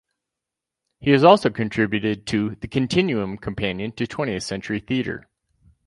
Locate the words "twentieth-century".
4.07-4.79